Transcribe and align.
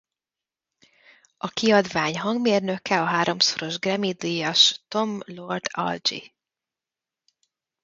A 1.37 1.47
kiadvány 1.49 2.19
hangmérnöke 2.19 3.01
a 3.01 3.05
háromszoros 3.05 3.79
Grammy-díjas 3.79 4.79
Tom 4.87 5.19
Lord-Alge. 5.25 6.21